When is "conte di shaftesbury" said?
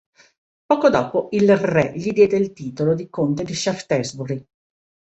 3.07-4.43